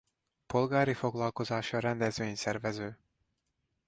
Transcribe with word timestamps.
Polgári 0.47 0.93
foglalkozása 0.93 1.79
rendezvényszervező. 1.79 2.99